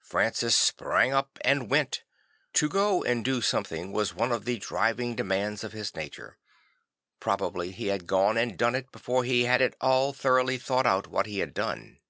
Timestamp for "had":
7.86-8.08, 9.44-9.62, 11.38-11.54